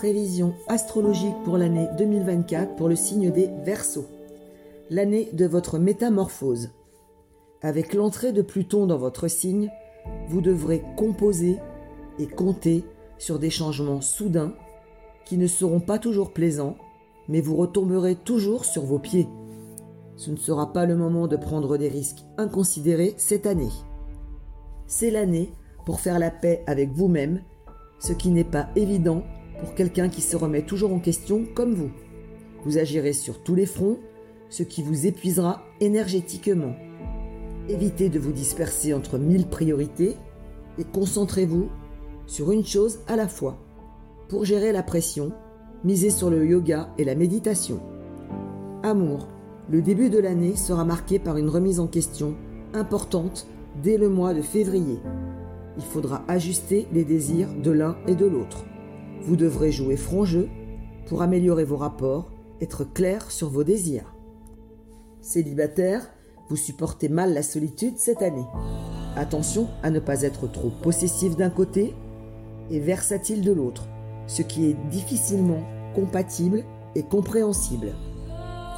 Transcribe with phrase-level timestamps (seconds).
[0.00, 4.06] Prévision astrologique pour l'année 2024 pour le signe des Verseaux.
[4.88, 6.70] L'année de votre métamorphose.
[7.60, 9.70] Avec l'entrée de Pluton dans votre signe,
[10.26, 11.58] vous devrez composer
[12.18, 12.82] et compter
[13.18, 14.54] sur des changements soudains
[15.26, 16.78] qui ne seront pas toujours plaisants,
[17.28, 19.28] mais vous retomberez toujours sur vos pieds.
[20.16, 23.72] Ce ne sera pas le moment de prendre des risques inconsidérés cette année.
[24.86, 25.52] C'est l'année
[25.84, 27.42] pour faire la paix avec vous-même,
[27.98, 29.24] ce qui n'est pas évident
[29.60, 31.90] pour quelqu'un qui se remet toujours en question comme vous.
[32.64, 33.98] Vous agirez sur tous les fronts,
[34.48, 36.74] ce qui vous épuisera énergétiquement.
[37.68, 40.16] Évitez de vous disperser entre mille priorités
[40.78, 41.68] et concentrez-vous
[42.26, 43.58] sur une chose à la fois.
[44.28, 45.32] Pour gérer la pression,
[45.84, 47.80] misez sur le yoga et la méditation.
[48.82, 49.28] Amour,
[49.68, 52.34] le début de l'année sera marqué par une remise en question
[52.74, 53.46] importante
[53.82, 54.98] dès le mois de février.
[55.76, 58.64] Il faudra ajuster les désirs de l'un et de l'autre.
[59.22, 60.48] Vous devrez jouer franc jeu
[61.06, 64.14] pour améliorer vos rapports, être clair sur vos désirs.
[65.20, 66.10] Célibataire,
[66.48, 68.46] vous supportez mal la solitude cette année.
[69.16, 71.94] Attention à ne pas être trop possessif d'un côté
[72.70, 73.88] et versatile de l'autre,
[74.26, 75.62] ce qui est difficilement
[75.94, 77.92] compatible et compréhensible.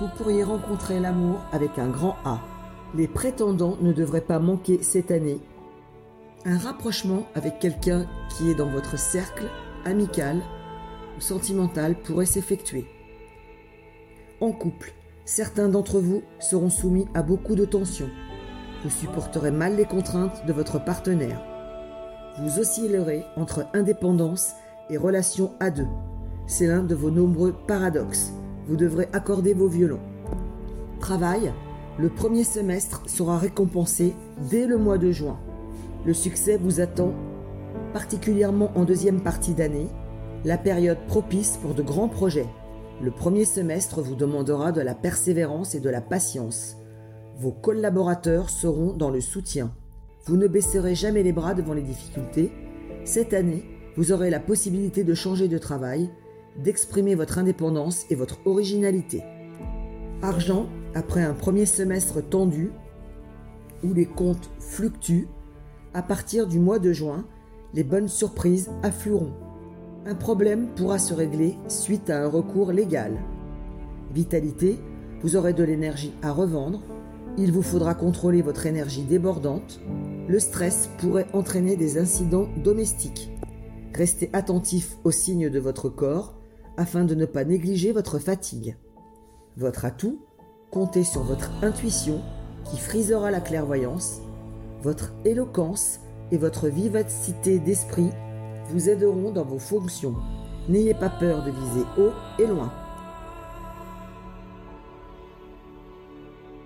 [0.00, 2.40] Vous pourriez rencontrer l'amour avec un grand A.
[2.94, 5.40] Les prétendants ne devraient pas manquer cette année
[6.44, 9.46] un rapprochement avec quelqu'un qui est dans votre cercle
[9.84, 10.42] amical
[11.16, 12.86] ou sentimental pourrait s'effectuer.
[14.40, 14.92] En couple,
[15.24, 18.10] certains d'entre vous seront soumis à beaucoup de tensions.
[18.82, 21.40] Vous supporterez mal les contraintes de votre partenaire.
[22.40, 24.52] Vous oscillerez entre indépendance
[24.90, 25.86] et relation à deux.
[26.46, 28.32] C'est l'un de vos nombreux paradoxes.
[28.66, 30.00] Vous devrez accorder vos violons.
[30.98, 31.52] Travail,
[31.98, 34.14] le premier semestre sera récompensé
[34.50, 35.38] dès le mois de juin.
[36.04, 37.12] Le succès vous attend
[37.92, 39.88] particulièrement en deuxième partie d'année,
[40.44, 42.48] la période propice pour de grands projets.
[43.00, 46.76] Le premier semestre vous demandera de la persévérance et de la patience.
[47.38, 49.74] Vos collaborateurs seront dans le soutien.
[50.24, 52.52] Vous ne baisserez jamais les bras devant les difficultés.
[53.04, 53.64] Cette année,
[53.96, 56.10] vous aurez la possibilité de changer de travail,
[56.62, 59.22] d'exprimer votre indépendance et votre originalité.
[60.22, 62.70] Argent, après un premier semestre tendu,
[63.82, 65.28] où les comptes fluctuent,
[65.94, 67.26] à partir du mois de juin,
[67.74, 69.32] les bonnes surprises afflueront.
[70.04, 73.12] Un problème pourra se régler suite à un recours légal.
[74.12, 74.78] Vitalité,
[75.20, 76.82] vous aurez de l'énergie à revendre.
[77.38, 79.80] Il vous faudra contrôler votre énergie débordante.
[80.28, 83.30] Le stress pourrait entraîner des incidents domestiques.
[83.94, 86.34] Restez attentif aux signes de votre corps
[86.76, 88.76] afin de ne pas négliger votre fatigue.
[89.56, 90.20] Votre atout,
[90.70, 92.20] comptez sur votre intuition
[92.64, 94.20] qui frisera la clairvoyance,
[94.82, 96.00] votre éloquence
[96.32, 98.10] et votre vivacité d'esprit
[98.70, 100.16] vous aideront dans vos fonctions.
[100.68, 102.72] N'ayez pas peur de viser haut et loin.